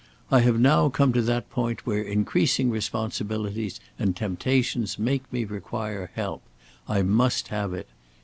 I 0.31 0.39
have 0.39 0.59
now 0.59 0.89
come 0.89 1.13
to 1.13 1.21
that 1.21 1.51
point 1.51 1.85
where 1.85 2.01
increasing 2.01 2.71
responsibilities 2.71 3.79
and 3.99 4.15
temptations 4.15 4.97
make 4.97 5.31
me 5.31 5.45
require 5.45 6.09
help. 6.15 6.41
I 6.89 7.03
must 7.03 7.49
have 7.49 7.71
it. 7.75 7.87